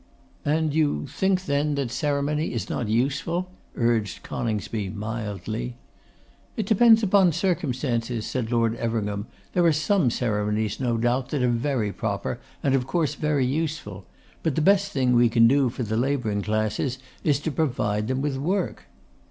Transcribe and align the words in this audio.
'And 0.43 0.73
you 0.73 1.05
think 1.05 1.45
then 1.45 1.75
that 1.75 1.91
ceremony 1.91 2.53
is 2.53 2.71
not 2.71 2.87
useful?' 2.87 3.51
urged 3.75 4.23
Coningsby, 4.23 4.89
mildly. 4.89 5.75
'It 6.57 6.65
depends 6.65 7.03
upon 7.03 7.31
circumstances,' 7.33 8.25
said 8.25 8.51
Lord 8.51 8.75
Everingham. 8.77 9.27
'There 9.53 9.63
are 9.65 9.71
some 9.71 10.09
ceremonies, 10.09 10.79
no 10.79 10.97
doubt, 10.97 11.29
that 11.29 11.43
are 11.43 11.47
very 11.49 11.93
proper, 11.93 12.39
and 12.63 12.73
of 12.73 12.87
course 12.87 13.13
very 13.13 13.45
useful. 13.45 14.07
But 14.41 14.55
the 14.55 14.61
best 14.61 14.91
thing 14.91 15.13
we 15.13 15.29
can 15.29 15.47
do 15.47 15.69
for 15.69 15.83
the 15.83 15.97
labouring 15.97 16.41
classes 16.41 16.97
is 17.23 17.39
to 17.41 17.51
provide 17.51 18.07
them 18.07 18.23
with 18.23 18.37
work. 18.37 18.85